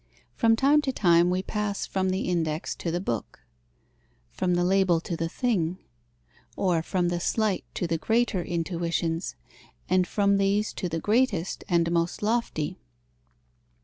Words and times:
From 0.33 0.55
time 0.55 0.81
to 0.81 0.91
time 0.91 1.29
we 1.29 1.43
pass 1.43 1.85
from 1.85 2.09
the 2.09 2.21
index 2.21 2.73
to 2.77 2.89
the 2.89 2.99
book, 2.99 3.41
from 4.31 4.55
the 4.55 4.63
label 4.63 4.99
to 4.99 5.15
the 5.15 5.29
thing, 5.29 5.77
or 6.55 6.81
from 6.81 7.09
the 7.09 7.19
slight 7.19 7.65
to 7.75 7.85
the 7.85 7.99
greater 7.99 8.41
intuitions, 8.43 9.35
and 9.87 10.07
from 10.07 10.37
these 10.37 10.73
to 10.73 10.89
the 10.89 10.99
greatest 10.99 11.63
and 11.69 11.91
most 11.91 12.23
lofty. 12.23 12.79